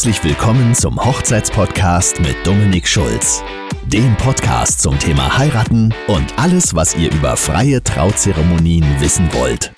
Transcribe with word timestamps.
Herzlich 0.00 0.24
willkommen 0.24 0.74
zum 0.74 0.98
Hochzeitspodcast 1.04 2.22
mit 2.22 2.34
Dominik 2.46 2.88
Schulz. 2.88 3.44
Dem 3.84 4.16
Podcast 4.16 4.80
zum 4.80 4.98
Thema 4.98 5.36
Heiraten 5.36 5.92
und 6.06 6.38
alles, 6.38 6.74
was 6.74 6.96
ihr 6.96 7.12
über 7.12 7.36
freie 7.36 7.84
Trauzeremonien 7.84 8.98
wissen 8.98 9.28
wollt. 9.34 9.74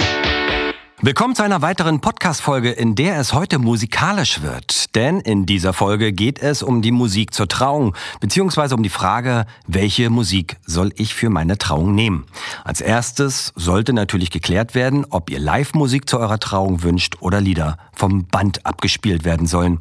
Willkommen 1.05 1.35
zu 1.35 1.43
einer 1.43 1.63
weiteren 1.63 2.01
Podcast-Folge, 2.01 2.71
in 2.71 2.95
der 2.95 3.19
es 3.19 3.33
heute 3.33 3.59
musikalisch 3.59 4.41
wird. 4.43 4.95
Denn 4.95 5.19
in 5.19 5.47
dieser 5.47 5.73
Folge 5.73 6.13
geht 6.13 6.41
es 6.41 6.63
um 6.63 6.81
die 6.81 6.93
Musik 6.93 7.35
zur 7.35 7.49
Trauung, 7.49 7.97
beziehungsweise 8.21 8.77
um 8.77 8.85
die 8.85 8.89
Frage, 8.89 9.47
welche 9.67 10.11
Musik 10.11 10.59
soll 10.65 10.93
ich 10.95 11.13
für 11.13 11.29
meine 11.29 11.59
Trauung 11.59 11.97
nehmen? 11.97 12.27
Als 12.63 12.81
erstes 12.81 13.53
sollte 13.57 13.93
natürlich 13.93 14.31
geklärt 14.31 14.77
werden, 14.77 15.05
ob 15.11 15.29
ihr 15.29 15.41
Live-Musik 15.41 16.09
zu 16.09 16.21
eurer 16.21 16.39
Trauung 16.39 16.85
wünscht 16.85 17.17
oder 17.19 17.41
Lieder 17.41 17.79
vom 17.93 18.27
Band 18.27 18.65
abgespielt 18.65 19.25
werden 19.25 19.49
sollen. 19.49 19.81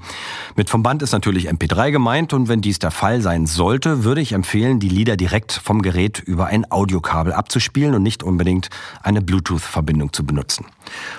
Mit 0.55 0.71
vom 0.71 0.81
Band 0.81 1.03
ist 1.03 1.12
natürlich 1.12 1.51
MP3 1.51 1.91
gemeint 1.91 2.34
und 2.34 2.48
wenn 2.48 2.62
dies 2.62 2.79
der 2.79 2.90
Fall 2.90 3.21
sein 3.21 3.45
sollte, 3.45 4.03
würde 4.03 4.21
ich 4.21 4.31
empfehlen, 4.34 4.79
die 4.79 4.90
Lieder 4.90 5.17
direkt 5.17 5.51
vom 5.51 5.84
Gerät 5.84 6.17
über 6.17 6.48
ein 6.48 6.71
Audiokabel 6.71 7.31
abzuspielen 7.31 7.93
und 7.93 8.01
nicht 8.01 8.23
unbedingt 8.23 8.71
eine 9.03 9.21
Bluetooth-Verbindung 9.21 10.13
zu 10.13 10.26
benutzen. 10.26 10.65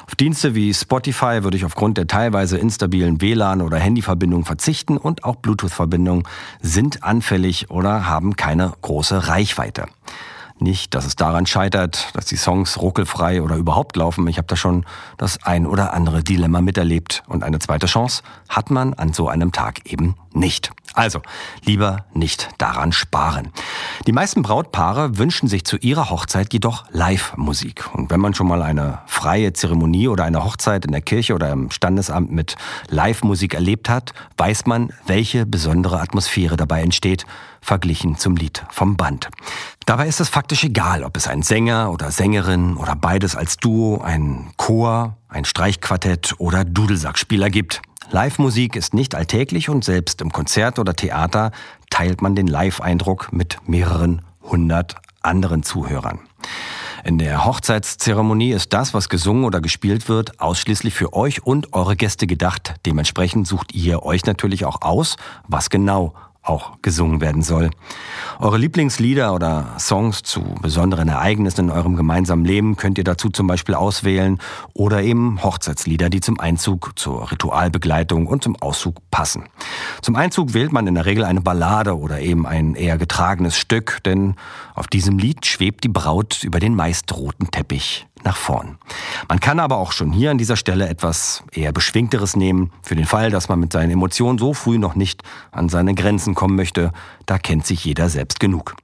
Auf 0.06 0.14
Dienste 0.14 0.54
wie 0.54 0.72
Spotify 0.72 1.42
würde 1.42 1.56
ich 1.56 1.64
aufgrund 1.64 1.98
der 1.98 2.06
teilweise 2.06 2.58
instabilen 2.58 3.20
WLAN- 3.20 3.62
oder 3.62 3.78
Handyverbindung 3.78 4.44
verzichten 4.44 4.96
und 4.96 5.24
auch 5.24 5.36
Bluetooth-Verbindungen 5.36 6.24
sind 6.60 7.02
anfällig 7.02 7.70
oder 7.70 8.06
haben 8.06 8.36
keine 8.36 8.72
große 8.82 9.28
Reichweite. 9.28 9.86
Nicht, 10.62 10.94
dass 10.94 11.06
es 11.06 11.16
daran 11.16 11.46
scheitert, 11.46 12.08
dass 12.14 12.26
die 12.26 12.36
Songs 12.36 12.80
ruckelfrei 12.80 13.42
oder 13.42 13.56
überhaupt 13.56 13.96
laufen. 13.96 14.28
Ich 14.28 14.38
habe 14.38 14.46
da 14.46 14.54
schon 14.54 14.86
das 15.18 15.42
ein 15.42 15.66
oder 15.66 15.92
andere 15.92 16.22
Dilemma 16.22 16.60
miterlebt. 16.60 17.24
Und 17.26 17.42
eine 17.42 17.58
zweite 17.58 17.86
Chance 17.86 18.22
hat 18.48 18.70
man 18.70 18.94
an 18.94 19.12
so 19.12 19.28
einem 19.28 19.50
Tag 19.50 19.90
eben 19.90 20.14
nicht. 20.32 20.70
Also, 20.94 21.22
lieber 21.64 22.04
nicht 22.12 22.48
daran 22.58 22.92
sparen. 22.92 23.50
Die 24.06 24.12
meisten 24.12 24.42
Brautpaare 24.42 25.16
wünschen 25.16 25.48
sich 25.48 25.64
zu 25.64 25.76
ihrer 25.78 26.10
Hochzeit 26.10 26.52
jedoch 26.52 26.84
Live-Musik. 26.90 27.94
Und 27.94 28.10
wenn 28.10 28.20
man 28.20 28.34
schon 28.34 28.46
mal 28.46 28.62
eine 28.62 28.98
freie 29.06 29.52
Zeremonie 29.52 30.08
oder 30.08 30.24
eine 30.24 30.44
Hochzeit 30.44 30.84
in 30.84 30.92
der 30.92 31.00
Kirche 31.00 31.34
oder 31.34 31.50
im 31.50 31.70
Standesamt 31.70 32.30
mit 32.30 32.56
Live-Musik 32.88 33.54
erlebt 33.54 33.88
hat, 33.88 34.12
weiß 34.36 34.66
man, 34.66 34.92
welche 35.06 35.46
besondere 35.46 36.00
Atmosphäre 36.00 36.56
dabei 36.56 36.82
entsteht, 36.82 37.24
verglichen 37.62 38.16
zum 38.18 38.36
Lied 38.36 38.64
vom 38.70 38.96
Band. 38.96 39.30
Dabei 39.86 40.08
ist 40.08 40.20
es 40.20 40.28
faktisch 40.28 40.64
egal, 40.64 41.04
ob 41.04 41.16
es 41.16 41.26
ein 41.26 41.42
Sänger 41.42 41.90
oder 41.90 42.10
Sängerin 42.10 42.76
oder 42.76 42.96
beides 42.96 43.34
als 43.34 43.56
Duo, 43.56 44.00
ein 44.02 44.52
Chor, 44.56 45.16
ein 45.28 45.44
Streichquartett 45.44 46.34
oder 46.38 46.64
Dudelsackspieler 46.64 47.48
gibt. 47.50 47.80
Live-Musik 48.12 48.76
ist 48.76 48.92
nicht 48.92 49.14
alltäglich 49.14 49.70
und 49.70 49.84
selbst 49.84 50.20
im 50.20 50.32
Konzert 50.32 50.78
oder 50.78 50.94
Theater 50.94 51.50
teilt 51.88 52.20
man 52.20 52.34
den 52.34 52.46
Live-Eindruck 52.46 53.32
mit 53.32 53.56
mehreren 53.66 54.20
hundert 54.42 54.96
anderen 55.22 55.62
Zuhörern. 55.62 56.20
In 57.04 57.16
der 57.16 57.46
Hochzeitszeremonie 57.46 58.52
ist 58.52 58.74
das, 58.74 58.92
was 58.92 59.08
gesungen 59.08 59.44
oder 59.44 59.62
gespielt 59.62 60.10
wird, 60.10 60.40
ausschließlich 60.40 60.92
für 60.92 61.14
euch 61.14 61.46
und 61.46 61.72
eure 61.72 61.96
Gäste 61.96 62.26
gedacht. 62.26 62.74
Dementsprechend 62.84 63.48
sucht 63.48 63.74
ihr 63.74 64.02
euch 64.02 64.26
natürlich 64.26 64.66
auch 64.66 64.82
aus, 64.82 65.16
was 65.48 65.70
genau 65.70 66.12
auch 66.42 66.82
gesungen 66.82 67.20
werden 67.20 67.42
soll. 67.42 67.70
Eure 68.40 68.58
Lieblingslieder 68.58 69.32
oder 69.32 69.76
Songs 69.78 70.22
zu 70.22 70.42
besonderen 70.60 71.08
Ereignissen 71.08 71.66
in 71.66 71.70
eurem 71.70 71.94
gemeinsamen 71.94 72.44
Leben 72.44 72.76
könnt 72.76 72.98
ihr 72.98 73.04
dazu 73.04 73.30
zum 73.30 73.46
Beispiel 73.46 73.76
auswählen 73.76 74.38
oder 74.74 75.02
eben 75.02 75.42
Hochzeitslieder, 75.42 76.10
die 76.10 76.20
zum 76.20 76.40
Einzug, 76.40 76.92
zur 76.96 77.30
Ritualbegleitung 77.30 78.26
und 78.26 78.42
zum 78.42 78.56
Auszug 78.60 78.96
passen. 79.10 79.44
Zum 80.02 80.16
Einzug 80.16 80.54
wählt 80.54 80.72
man 80.72 80.88
in 80.88 80.96
der 80.96 81.06
Regel 81.06 81.24
eine 81.24 81.40
Ballade 81.40 81.96
oder 81.96 82.20
eben 82.20 82.46
ein 82.46 82.74
eher 82.74 82.98
getragenes 82.98 83.56
Stück, 83.56 84.02
denn 84.04 84.34
auf 84.74 84.88
diesem 84.88 85.18
Lied 85.18 85.46
schwebt 85.46 85.84
die 85.84 85.88
Braut 85.88 86.42
über 86.42 86.58
den 86.58 86.74
meist 86.74 87.12
roten 87.14 87.50
Teppich 87.52 88.06
nach 88.24 88.36
vorn. 88.36 88.78
Man 89.28 89.40
kann 89.40 89.60
aber 89.60 89.76
auch 89.76 89.92
schon 89.92 90.12
hier 90.12 90.30
an 90.30 90.38
dieser 90.38 90.56
Stelle 90.56 90.88
etwas 90.88 91.44
eher 91.52 91.72
Beschwingteres 91.72 92.36
nehmen, 92.36 92.70
für 92.82 92.94
den 92.94 93.06
Fall, 93.06 93.30
dass 93.30 93.48
man 93.48 93.60
mit 93.60 93.72
seinen 93.72 93.90
Emotionen 93.90 94.38
so 94.38 94.54
früh 94.54 94.78
noch 94.78 94.94
nicht 94.94 95.22
an 95.50 95.68
seine 95.68 95.94
Grenzen 95.94 96.34
kommen 96.34 96.56
möchte. 96.56 96.92
Da 97.26 97.38
kennt 97.38 97.66
sich 97.66 97.84
jeder 97.84 98.08
selbst 98.08 98.40
genug. 98.40 98.74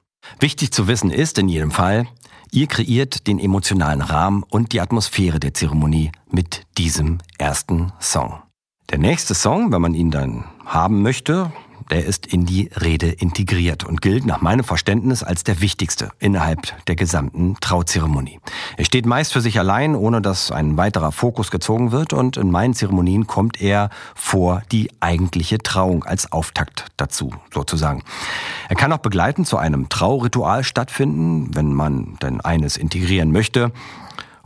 Wichtig 0.40 0.72
zu 0.72 0.88
wissen 0.88 1.10
ist 1.10 1.38
in 1.38 1.48
jedem 1.48 1.70
Fall, 1.70 2.06
ihr 2.50 2.66
kreiert 2.66 3.26
den 3.26 3.38
emotionalen 3.38 4.02
Rahmen 4.02 4.42
und 4.42 4.72
die 4.72 4.80
Atmosphäre 4.80 5.40
der 5.40 5.54
Zeremonie 5.54 6.12
mit 6.30 6.66
diesem 6.76 7.18
ersten 7.38 7.92
Song. 8.00 8.42
Der 8.90 8.98
nächste 8.98 9.34
Song, 9.34 9.70
wenn 9.72 9.82
man 9.82 9.94
ihn 9.94 10.10
dann 10.10 10.44
haben 10.64 11.02
möchte, 11.02 11.52
der 11.90 12.04
ist 12.04 12.26
in 12.26 12.46
die 12.46 12.70
Rede 12.80 13.08
integriert 13.08 13.84
und 13.84 14.02
gilt 14.02 14.26
nach 14.26 14.40
meinem 14.40 14.64
Verständnis 14.64 15.22
als 15.22 15.44
der 15.44 15.60
wichtigste 15.60 16.10
innerhalb 16.18 16.84
der 16.86 16.96
gesamten 16.96 17.56
Trauzeremonie. 17.60 18.40
Er 18.76 18.84
steht 18.84 19.06
meist 19.06 19.32
für 19.32 19.40
sich 19.40 19.58
allein, 19.58 19.94
ohne 19.94 20.20
dass 20.20 20.50
ein 20.50 20.76
weiterer 20.76 21.12
Fokus 21.12 21.50
gezogen 21.50 21.92
wird 21.92 22.12
und 22.12 22.36
in 22.36 22.50
meinen 22.50 22.74
Zeremonien 22.74 23.26
kommt 23.26 23.60
er 23.60 23.90
vor 24.14 24.62
die 24.72 24.90
eigentliche 25.00 25.58
Trauung 25.58 26.04
als 26.04 26.32
Auftakt 26.32 26.86
dazu, 26.96 27.32
sozusagen. 27.52 28.02
Er 28.68 28.76
kann 28.76 28.92
auch 28.92 28.98
begleitend 28.98 29.46
zu 29.46 29.56
einem 29.56 29.88
Trauritual 29.88 30.64
stattfinden, 30.64 31.54
wenn 31.54 31.72
man 31.72 32.16
denn 32.22 32.40
eines 32.40 32.76
integrieren 32.76 33.32
möchte. 33.32 33.72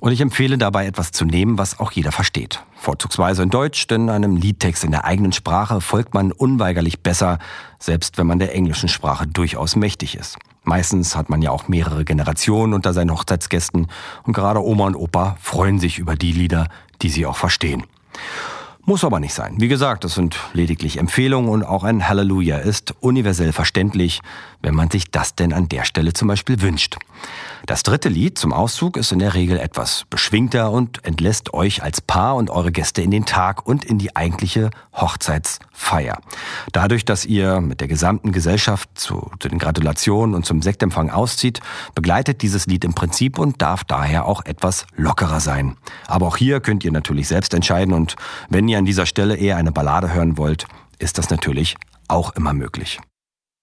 Und 0.03 0.11
ich 0.11 0.21
empfehle 0.21 0.59
dabei 0.59 0.87
etwas 0.87 1.13
zu 1.13 1.25
nehmen, 1.25 1.59
was 1.59 1.79
auch 1.79 1.93
jeder 1.93 2.11
versteht. 2.11 2.65
Vorzugsweise 2.75 3.45
in 3.45 3.51
Deutsch, 3.51 3.87
denn 3.87 4.11
einem 4.11 4.35
Liedtext 4.35 4.83
in 4.83 4.91
der 4.91 5.05
eigenen 5.05 5.31
Sprache 5.31 5.81
folgt 5.81 6.13
man 6.13 6.33
unweigerlich 6.33 7.05
besser, 7.05 7.39
selbst 7.79 8.19
wenn 8.19 8.27
man 8.27 8.41
der 8.41 8.53
englischen 8.53 8.89
Sprache 8.89 9.29
durchaus 9.29 9.77
mächtig 9.77 10.17
ist. 10.17 10.39
Meistens 10.65 11.15
hat 11.15 11.31
man 11.31 11.41
ja 11.41 11.53
auch 11.53 11.69
mehrere 11.69 12.05
Generationen 12.05 12.75
unter 12.75 12.93
seinen 12.93 13.13
Hochzeitsgästen 13.13 13.87
und 14.25 14.33
gerade 14.33 14.61
Oma 14.61 14.89
und 14.89 14.97
Opa 14.97 15.37
freuen 15.41 15.79
sich 15.79 16.01
über 16.01 16.17
die 16.17 16.33
Lieder, 16.33 16.67
die 17.01 17.09
sie 17.09 17.25
auch 17.25 17.37
verstehen. 17.37 17.85
Muss 18.85 19.05
aber 19.05 19.21
nicht 19.21 19.33
sein. 19.33 19.55
Wie 19.59 19.69
gesagt, 19.69 20.03
das 20.03 20.15
sind 20.15 20.37
lediglich 20.55 20.99
Empfehlungen 20.99 21.49
und 21.49 21.63
auch 21.63 21.85
ein 21.85 22.09
Halleluja 22.09 22.59
ist 22.59 22.95
universell 23.01 23.53
verständlich, 23.53 24.21
wenn 24.61 24.75
man 24.75 24.91
sich 24.91 25.09
das 25.13 25.37
denn 25.37 25.53
an 25.53 25.69
der 25.69 25.85
Stelle 25.85 26.15
zum 26.15 26.27
Beispiel 26.27 26.61
wünscht. 26.63 26.97
Das 27.65 27.85
dritte 27.85 28.09
Lied 28.09 28.39
zum 28.39 28.53
Auszug 28.53 28.97
ist 28.97 29.13
in 29.13 29.21
der 29.21 29.35
Regel 29.35 29.61
etwas 29.61 30.05
beschwingter 30.11 30.73
und 30.73 31.05
entlässt 31.05 31.55
euch 31.55 31.85
als 31.85 32.01
Paar 32.01 32.35
und 32.35 32.51
eure 32.51 32.73
Gäste 32.73 33.03
in 33.03 33.13
den 33.13 33.25
Tag 33.25 33.65
und 33.69 33.85
in 33.85 33.99
die 33.99 34.17
eigentliche 34.17 34.71
Hochzeitsfeier. 35.83 36.21
Dadurch, 36.73 37.05
dass 37.05 37.25
ihr 37.25 37.61
mit 37.61 37.81
der 37.81 37.89
gesamten 37.89 38.33
Gesellschaft 38.33 38.91
zu, 38.95 39.31
zu 39.39 39.49
den 39.49 39.59
Gratulationen 39.59 40.35
und 40.35 40.47
zum 40.47 40.63
Sektempfang 40.63 41.11
auszieht, 41.11 41.61
begleitet 41.95 42.43
dieses 42.43 42.67
Lied 42.67 42.85
im 42.85 42.95
Prinzip 42.95 43.39
und 43.39 43.61
darf 43.61 43.85
daher 43.85 44.27
auch 44.27 44.45
etwas 44.45 44.87
lockerer 44.97 45.41
sein. 45.41 45.77
Aber 46.07 46.27
auch 46.27 46.37
hier 46.37 46.61
könnt 46.61 46.85
ihr 46.85 46.93
natürlich 46.93 47.29
selbst 47.29 47.55
entscheiden 47.55 47.95
und 47.95 48.17
wenn 48.49 48.69
ihr 48.69 48.79
an 48.79 48.85
dieser 48.85 49.07
Stelle 49.07 49.37
eher 49.37 49.57
eine 49.57 49.73
Ballade 49.73 50.13
hören 50.13 50.39
wollt, 50.39 50.67
ist 50.99 51.19
das 51.19 51.31
natürlich 51.31 51.77
auch 52.09 52.35
immer 52.37 52.53
möglich. 52.53 53.01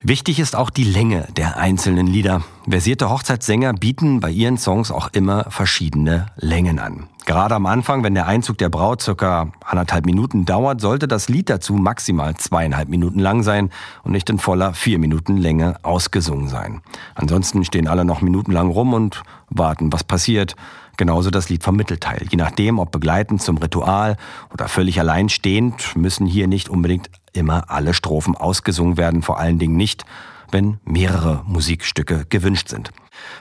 Wichtig 0.02 0.40
ist 0.40 0.56
auch 0.56 0.70
die 0.70 0.86
Länge 0.86 1.28
der 1.36 1.58
einzelnen 1.58 2.08
Lieder. 2.08 2.42
Versierte 2.66 3.10
Hochzeitssänger 3.10 3.74
bieten 3.74 4.22
bei 4.22 4.32
ihren 4.32 4.58
Songs 4.58 4.92
auch 4.92 5.10
immer 5.12 5.52
verschiedene 5.52 6.28
Längen 6.38 6.80
an. 6.80 7.10
Gerade 7.26 7.56
am 7.56 7.66
Anfang, 7.66 8.02
wenn 8.02 8.14
der 8.14 8.26
Einzug 8.26 8.58
der 8.60 8.70
Braut 8.70 9.02
circa 9.02 9.52
anderthalb 9.64 10.06
Minuten 10.06 10.46
dauert, 10.46 10.80
sollte 10.80 11.10
das 11.10 11.28
Lied 11.28 11.50
dazu 11.50 11.74
maximal 11.74 12.34
zweieinhalb 12.38 12.88
Minuten 12.88 13.20
lang 13.20 13.44
sein 13.44 13.72
und 14.04 14.14
nicht 14.14 14.30
in 14.30 14.40
voller 14.40 14.74
vier 14.74 15.00
Minuten 15.00 15.36
Länge 15.36 15.76
ausgesungen 15.84 16.48
sein. 16.48 16.81
Ansonsten 17.16 17.66
stehen 17.66 17.90
alle 17.90 18.06
noch 18.06 18.22
minutenlang 18.22 18.70
rum 18.70 18.94
und 18.94 19.22
warten, 19.50 19.92
was 19.92 20.06
passiert. 20.06 20.56
Genauso 20.95 21.30
das 21.30 21.50
Lied 21.50 21.63
vom 21.63 21.75
Mittelteil. 21.75 22.25
Je 22.30 22.38
nachdem, 22.38 22.80
ob 22.80 22.92
begleitend 22.92 23.42
zum 23.42 23.57
Ritual 23.57 24.18
oder 24.54 24.68
völlig 24.68 25.00
alleinstehend, 25.00 25.95
müssen 25.95 26.25
hier 26.25 26.48
nicht 26.48 26.68
unbedingt 26.68 27.10
immer 27.34 27.70
alle 27.70 27.94
Strophen 27.94 28.36
ausgesungen 28.36 28.98
werden, 28.98 29.22
vor 29.22 29.40
allen 29.40 29.60
Dingen 29.60 29.76
nicht, 29.76 30.06
wenn 30.52 30.80
mehrere 30.84 31.44
Musikstücke 31.46 32.26
gewünscht 32.30 32.70
sind. 32.70 32.92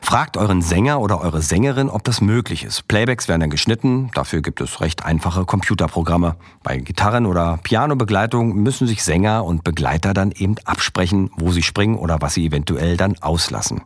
Fragt 0.00 0.36
euren 0.36 0.62
Sänger 0.62 1.00
oder 1.00 1.20
eure 1.20 1.42
Sängerin, 1.42 1.88
ob 1.88 2.04
das 2.04 2.20
möglich 2.20 2.64
ist. 2.64 2.88
Playbacks 2.88 3.28
werden 3.28 3.42
dann 3.42 3.50
geschnitten, 3.50 4.10
dafür 4.14 4.42
gibt 4.42 4.60
es 4.60 4.80
recht 4.80 5.04
einfache 5.04 5.44
Computerprogramme. 5.44 6.36
Bei 6.62 6.78
Gitarren- 6.78 7.26
oder 7.26 7.58
Pianobegleitung 7.62 8.54
müssen 8.54 8.86
sich 8.86 9.02
Sänger 9.02 9.44
und 9.44 9.64
Begleiter 9.64 10.14
dann 10.14 10.32
eben 10.32 10.56
absprechen, 10.64 11.30
wo 11.36 11.52
sie 11.52 11.62
springen 11.62 11.96
oder 11.96 12.20
was 12.20 12.34
sie 12.34 12.46
eventuell 12.46 12.96
dann 12.96 13.16
auslassen. 13.20 13.82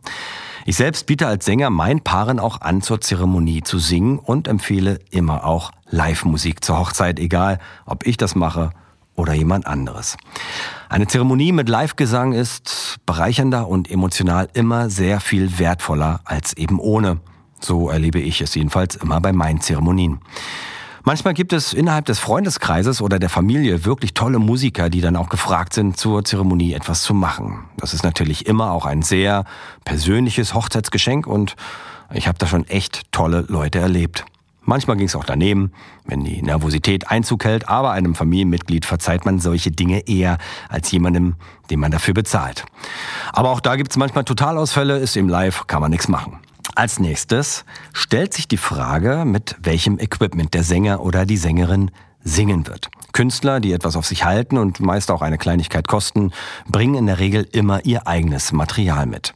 Ich 0.65 0.77
selbst 0.77 1.05
biete 1.07 1.27
als 1.27 1.45
Sänger 1.45 1.69
meinen 1.69 2.01
Paaren 2.01 2.39
auch 2.39 2.61
an, 2.61 2.81
zur 2.81 3.01
Zeremonie 3.01 3.63
zu 3.63 3.79
singen 3.79 4.17
und 4.17 4.47
empfehle 4.47 4.99
immer 5.11 5.45
auch 5.45 5.71
Live-Musik 5.89 6.63
zur 6.63 6.79
Hochzeit, 6.79 7.19
egal 7.19 7.59
ob 7.85 8.07
ich 8.07 8.17
das 8.17 8.33
mache 8.33 8.71
oder 9.15 9.33
jemand 9.33 9.67
anderes. 9.67 10.17
Eine 10.89 11.07
Zeremonie 11.07 11.51
mit 11.51 11.69
Live-Gesang 11.69 12.33
ist 12.33 12.97
bereichernder 13.05 13.67
und 13.67 13.89
emotional 13.89 14.49
immer 14.53 14.89
sehr 14.89 15.19
viel 15.19 15.59
wertvoller 15.59 16.21
als 16.25 16.53
eben 16.57 16.79
ohne. 16.79 17.19
So 17.59 17.89
erlebe 17.89 18.19
ich 18.19 18.41
es 18.41 18.55
jedenfalls 18.55 18.95
immer 18.95 19.21
bei 19.21 19.31
meinen 19.31 19.61
Zeremonien. 19.61 20.19
Manchmal 21.05 21.33
gibt 21.33 21.51
es 21.51 21.73
innerhalb 21.73 22.05
des 22.05 22.19
Freundeskreises 22.19 23.01
oder 23.01 23.19
der 23.19 23.29
Familie 23.29 23.83
wirklich 23.83 24.13
tolle 24.13 24.39
Musiker, 24.39 24.89
die 24.89 25.01
dann 25.01 25.17
auch 25.17 25.27
gefragt 25.27 25.73
sind, 25.73 25.97
zur 25.97 26.23
Zeremonie 26.23 26.73
etwas 26.73 27.01
zu 27.01 27.13
machen. 27.13 27.65
Das 27.75 27.93
ist 27.93 28.03
natürlich 28.03 28.45
immer 28.45 28.71
auch 28.71 28.85
ein 28.85 29.01
sehr 29.01 29.43
persönliches 29.83 30.53
Hochzeitsgeschenk 30.53 31.27
und 31.27 31.55
ich 32.13 32.29
habe 32.29 32.37
da 32.37 32.47
schon 32.47 32.65
echt 32.67 33.11
tolle 33.11 33.43
Leute 33.49 33.79
erlebt. 33.79 34.23
Manchmal 34.65 34.97
ging 34.97 35.07
es 35.07 35.15
auch 35.15 35.25
daneben, 35.25 35.71
wenn 36.05 36.23
die 36.23 36.41
Nervosität 36.41 37.09
Einzug 37.09 37.43
hält, 37.43 37.67
aber 37.67 37.91
einem 37.91 38.15
Familienmitglied 38.15 38.85
verzeiht 38.85 39.25
man 39.25 39.39
solche 39.39 39.71
Dinge 39.71 40.07
eher 40.07 40.37
als 40.69 40.89
jemandem, 40.91 41.35
den 41.69 41.79
man 41.79 41.91
dafür 41.91 42.13
bezahlt. 42.13 42.65
Aber 43.33 43.49
auch 43.49 43.59
da 43.59 43.75
gibt 43.75 43.91
es 43.91 43.97
manchmal 43.97 44.23
Totalausfälle, 44.23 44.97
ist 44.97 45.17
im 45.17 45.27
Live, 45.27 45.67
kann 45.67 45.81
man 45.81 45.91
nichts 45.91 46.07
machen. 46.07 46.39
Als 46.75 46.99
nächstes 46.99 47.65
stellt 47.91 48.33
sich 48.33 48.47
die 48.47 48.57
Frage, 48.57 49.25
mit 49.25 49.57
welchem 49.61 49.99
Equipment 49.99 50.53
der 50.53 50.63
Sänger 50.63 51.01
oder 51.01 51.25
die 51.25 51.37
Sängerin 51.37 51.91
singen 52.23 52.65
wird. 52.67 52.89
Künstler, 53.13 53.59
die 53.59 53.71
etwas 53.71 53.95
auf 53.95 54.05
sich 54.05 54.25
halten 54.25 54.57
und 54.57 54.79
meist 54.79 55.11
auch 55.11 55.21
eine 55.21 55.37
Kleinigkeit 55.37 55.87
kosten, 55.87 56.31
bringen 56.67 56.95
in 56.95 57.05
der 57.05 57.19
Regel 57.19 57.47
immer 57.51 57.85
ihr 57.85 58.07
eigenes 58.07 58.51
Material 58.51 59.05
mit. 59.05 59.33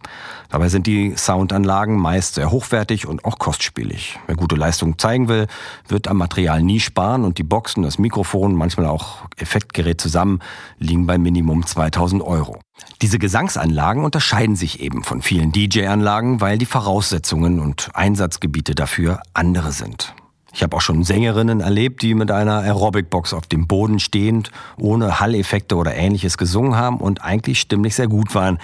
Dabei 0.49 0.69
sind 0.69 0.87
die 0.87 1.13
Soundanlagen 1.15 1.97
meist 1.97 2.35
sehr 2.35 2.51
hochwertig 2.51 3.05
und 3.05 3.25
auch 3.25 3.37
kostspielig. 3.37 4.19
Wer 4.27 4.35
gute 4.35 4.55
Leistung 4.55 4.97
zeigen 4.97 5.27
will, 5.27 5.47
wird 5.87 6.07
am 6.07 6.17
Material 6.17 6.61
nie 6.61 6.79
sparen 6.79 7.23
und 7.23 7.37
die 7.37 7.43
Boxen, 7.43 7.83
das 7.83 7.99
Mikrofon, 7.99 8.55
manchmal 8.55 8.87
auch 8.87 9.25
Effektgerät 9.37 9.99
zusammen 9.99 10.39
liegen 10.79 11.05
bei 11.05 11.17
Minimum 11.17 11.65
2000 11.65 12.21
Euro. 12.21 12.59
Diese 13.01 13.19
Gesangsanlagen 13.19 14.03
unterscheiden 14.03 14.55
sich 14.55 14.79
eben 14.79 15.03
von 15.03 15.21
vielen 15.21 15.51
DJ-Anlagen, 15.51 16.41
weil 16.41 16.57
die 16.57 16.65
Voraussetzungen 16.65 17.59
und 17.59 17.89
Einsatzgebiete 17.93 18.75
dafür 18.75 19.21
andere 19.33 19.71
sind. 19.71 20.13
Ich 20.53 20.63
habe 20.63 20.75
auch 20.75 20.81
schon 20.81 21.03
Sängerinnen 21.03 21.59
erlebt, 21.59 22.01
die 22.01 22.13
mit 22.13 22.31
einer 22.31 22.59
Aerobic-Box 22.59 23.33
auf 23.33 23.47
dem 23.47 23.67
Boden 23.67 23.99
stehend, 23.99 24.51
ohne 24.77 25.19
Halleffekte 25.19 25.75
oder 25.75 25.95
ähnliches 25.95 26.37
gesungen 26.37 26.75
haben 26.75 26.97
und 26.97 27.23
eigentlich 27.23 27.59
stimmlich 27.59 27.95
sehr 27.95 28.07
gut 28.07 28.33
waren. 28.33 28.57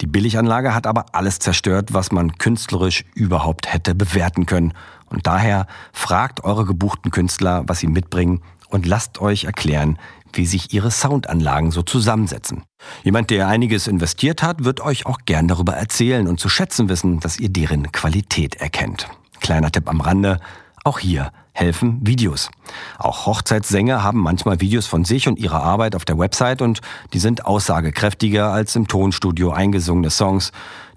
Die 0.00 0.06
Billiganlage 0.06 0.74
hat 0.74 0.86
aber 0.86 1.06
alles 1.12 1.38
zerstört, 1.38 1.92
was 1.92 2.12
man 2.12 2.36
künstlerisch 2.38 3.04
überhaupt 3.14 3.72
hätte 3.72 3.94
bewerten 3.94 4.46
können. 4.46 4.74
Und 5.06 5.26
daher 5.26 5.66
fragt 5.92 6.44
eure 6.44 6.64
gebuchten 6.64 7.10
Künstler, 7.10 7.64
was 7.66 7.80
sie 7.80 7.88
mitbringen 7.88 8.42
und 8.68 8.86
lasst 8.86 9.20
euch 9.20 9.44
erklären, 9.44 9.98
wie 10.32 10.46
sich 10.46 10.72
ihre 10.72 10.90
Soundanlagen 10.90 11.70
so 11.72 11.82
zusammensetzen. 11.82 12.62
Jemand, 13.02 13.30
der 13.30 13.48
einiges 13.48 13.88
investiert 13.88 14.42
hat, 14.42 14.64
wird 14.64 14.80
euch 14.80 15.06
auch 15.06 15.18
gern 15.26 15.48
darüber 15.48 15.72
erzählen 15.72 16.28
und 16.28 16.38
zu 16.38 16.48
schätzen 16.48 16.88
wissen, 16.88 17.18
dass 17.18 17.38
ihr 17.40 17.48
deren 17.48 17.90
Qualität 17.90 18.56
erkennt. 18.56 19.08
Kleiner 19.40 19.72
Tipp 19.72 19.88
am 19.88 20.00
Rande, 20.00 20.38
auch 20.84 20.98
hier 20.98 21.32
helfen 21.52 21.98
Videos. 22.02 22.50
Auch 22.98 23.26
Hochzeitssänger 23.26 24.02
haben 24.02 24.20
manchmal 24.20 24.60
Videos 24.60 24.86
von 24.86 25.04
sich 25.04 25.28
und 25.28 25.38
ihrer 25.38 25.62
Arbeit 25.62 25.94
auf 25.94 26.04
der 26.04 26.18
Website 26.18 26.62
und 26.62 26.80
die 27.12 27.18
sind 27.18 27.44
aussagekräftiger 27.44 28.52
als 28.52 28.76
im 28.76 28.88
Tonstudio 28.88 29.50
eingesungene 29.50 30.10
Songs, 30.10 30.52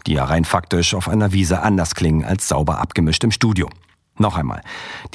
die 0.08 0.14
ja 0.14 0.26
rein 0.26 0.46
faktisch 0.46 0.94
auf 0.94 1.10
einer 1.10 1.32
Wiese 1.32 1.62
anders 1.62 1.96
klingen 1.96 2.24
als 2.24 2.48
sauber 2.48 2.80
abgemischt 2.80 3.24
im 3.24 3.32
Studio. 3.32 3.70
Noch 4.18 4.38
einmal, 4.38 4.62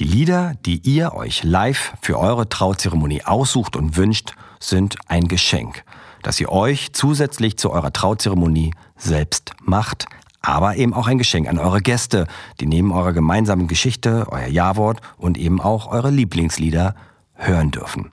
die 0.00 0.04
Lieder, 0.04 0.54
die 0.66 0.78
ihr 0.78 1.14
euch 1.14 1.44
live 1.44 1.94
für 2.00 2.18
eure 2.18 2.48
Trauzeremonie 2.48 3.24
aussucht 3.24 3.76
und 3.76 3.96
wünscht, 3.96 4.34
sind 4.58 4.96
ein 5.06 5.28
Geschenk, 5.28 5.84
das 6.22 6.40
ihr 6.40 6.50
euch 6.50 6.92
zusätzlich 6.92 7.58
zu 7.58 7.70
eurer 7.70 7.92
Trauzeremonie 7.92 8.74
selbst 8.96 9.52
macht, 9.62 10.06
aber 10.48 10.76
eben 10.76 10.94
auch 10.94 11.06
ein 11.06 11.18
Geschenk 11.18 11.48
an 11.48 11.58
eure 11.58 11.80
Gäste, 11.80 12.26
die 12.58 12.66
neben 12.66 12.90
eurer 12.90 13.12
gemeinsamen 13.12 13.68
Geschichte, 13.68 14.26
euer 14.30 14.46
Ja-Wort 14.46 15.00
und 15.18 15.36
eben 15.36 15.60
auch 15.60 15.92
eure 15.92 16.10
Lieblingslieder 16.10 16.94
hören 17.34 17.70
dürfen. 17.70 18.12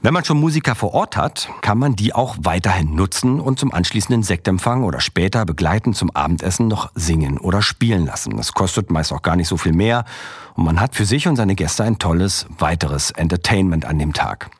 Wenn 0.00 0.14
man 0.14 0.24
schon 0.24 0.38
Musiker 0.38 0.76
vor 0.76 0.94
Ort 0.94 1.16
hat, 1.16 1.50
kann 1.60 1.76
man 1.76 1.96
die 1.96 2.14
auch 2.14 2.36
weiterhin 2.40 2.94
nutzen 2.94 3.40
und 3.40 3.58
zum 3.58 3.74
anschließenden 3.74 4.22
Sektempfang 4.22 4.84
oder 4.84 5.00
später 5.00 5.44
begleitend 5.44 5.96
zum 5.96 6.10
Abendessen 6.12 6.68
noch 6.68 6.92
singen 6.94 7.36
oder 7.36 7.62
spielen 7.62 8.06
lassen. 8.06 8.36
Das 8.36 8.52
kostet 8.52 8.92
meist 8.92 9.12
auch 9.12 9.22
gar 9.22 9.34
nicht 9.34 9.48
so 9.48 9.56
viel 9.56 9.72
mehr 9.72 10.04
und 10.54 10.64
man 10.64 10.80
hat 10.80 10.94
für 10.94 11.04
sich 11.04 11.26
und 11.26 11.34
seine 11.34 11.56
Gäste 11.56 11.82
ein 11.82 11.98
tolles 11.98 12.46
weiteres 12.58 13.10
Entertainment 13.10 13.86
an 13.86 13.98
dem 13.98 14.12
Tag. 14.12 14.50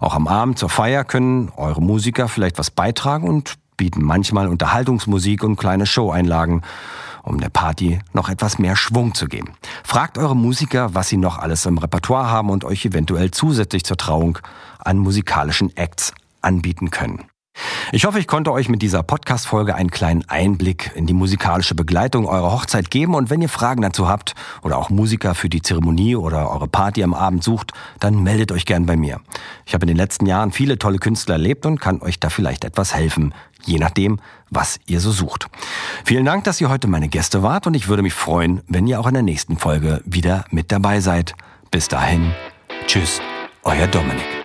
Auch 0.00 0.14
am 0.14 0.28
Abend 0.28 0.56
zur 0.56 0.68
Feier 0.68 1.04
können 1.04 1.50
eure 1.56 1.82
Musiker 1.82 2.28
vielleicht 2.28 2.56
was 2.58 2.70
beitragen 2.70 3.28
und 3.28 3.58
bieten 3.76 4.02
manchmal 4.02 4.48
Unterhaltungsmusik 4.48 5.44
und 5.44 5.56
kleine 5.56 5.86
Showeinlagen, 5.86 6.62
um 7.22 7.40
der 7.40 7.48
Party 7.48 7.98
noch 8.12 8.28
etwas 8.28 8.58
mehr 8.58 8.76
Schwung 8.76 9.14
zu 9.14 9.26
geben. 9.26 9.52
Fragt 9.84 10.18
eure 10.18 10.36
Musiker, 10.36 10.94
was 10.94 11.08
sie 11.08 11.16
noch 11.16 11.38
alles 11.38 11.66
im 11.66 11.78
Repertoire 11.78 12.30
haben 12.30 12.50
und 12.50 12.64
euch 12.64 12.84
eventuell 12.84 13.30
zusätzlich 13.30 13.84
zur 13.84 13.96
Trauung 13.96 14.38
an 14.78 14.98
musikalischen 14.98 15.76
Acts 15.76 16.12
anbieten 16.40 16.90
können. 16.90 17.24
Ich 17.92 18.04
hoffe, 18.04 18.18
ich 18.18 18.26
konnte 18.26 18.52
euch 18.52 18.68
mit 18.68 18.82
dieser 18.82 19.02
Podcast-Folge 19.02 19.74
einen 19.74 19.90
kleinen 19.90 20.28
Einblick 20.28 20.92
in 20.94 21.06
die 21.06 21.14
musikalische 21.14 21.74
Begleitung 21.74 22.26
eurer 22.26 22.52
Hochzeit 22.52 22.90
geben. 22.90 23.14
Und 23.14 23.30
wenn 23.30 23.40
ihr 23.40 23.48
Fragen 23.48 23.82
dazu 23.82 24.08
habt 24.08 24.34
oder 24.62 24.78
auch 24.78 24.90
Musiker 24.90 25.34
für 25.34 25.48
die 25.48 25.62
Zeremonie 25.62 26.16
oder 26.16 26.50
eure 26.50 26.68
Party 26.68 27.02
am 27.02 27.14
Abend 27.14 27.42
sucht, 27.44 27.72
dann 28.00 28.22
meldet 28.22 28.52
euch 28.52 28.66
gern 28.66 28.86
bei 28.86 28.96
mir. 28.96 29.20
Ich 29.64 29.74
habe 29.74 29.84
in 29.84 29.88
den 29.88 29.96
letzten 29.96 30.26
Jahren 30.26 30.52
viele 30.52 30.78
tolle 30.78 30.98
Künstler 30.98 31.34
erlebt 31.34 31.66
und 31.66 31.80
kann 31.80 32.02
euch 32.02 32.20
da 32.20 32.28
vielleicht 32.28 32.64
etwas 32.64 32.94
helfen, 32.94 33.34
je 33.64 33.78
nachdem, 33.78 34.20
was 34.50 34.78
ihr 34.86 35.00
so 35.00 35.10
sucht. 35.10 35.48
Vielen 36.04 36.24
Dank, 36.24 36.44
dass 36.44 36.60
ihr 36.60 36.68
heute 36.68 36.88
meine 36.88 37.08
Gäste 37.08 37.42
wart 37.42 37.66
und 37.66 37.74
ich 37.74 37.88
würde 37.88 38.02
mich 38.02 38.14
freuen, 38.14 38.62
wenn 38.68 38.86
ihr 38.86 39.00
auch 39.00 39.06
in 39.06 39.14
der 39.14 39.22
nächsten 39.22 39.56
Folge 39.58 40.02
wieder 40.04 40.44
mit 40.50 40.72
dabei 40.72 41.00
seid. 41.00 41.34
Bis 41.70 41.88
dahin, 41.88 42.32
tschüss, 42.86 43.20
euer 43.64 43.86
Dominik. 43.86 44.35